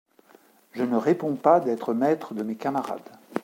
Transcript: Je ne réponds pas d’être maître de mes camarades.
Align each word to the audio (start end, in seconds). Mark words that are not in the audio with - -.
Je 0.73 0.81
ne 0.81 0.95
réponds 0.95 1.35
pas 1.35 1.59
d’être 1.59 1.93
maître 1.93 2.33
de 2.33 2.41
mes 2.41 2.55
camarades. 2.55 3.07